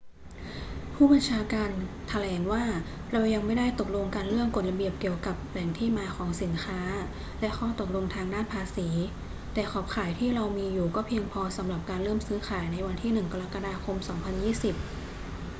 [0.93, 1.69] ผู้บัญชาการ
[2.07, 2.63] แถลงว่า
[3.11, 6.79] เรายังไม่ได้ตกลงกันเรื่องกฎระเบียบเกี่ยวกับแหล่งที่มาของสินค้า
[7.39, 8.87] และข้อตกลงทางด้านภาษี
[9.53, 14.75] แต่ขอบข่ายที่เรามีอยู่ก็เพียงพอสำหรับการเริ่มซื้อขายในวันที่ 1 กรกฎาคม 2020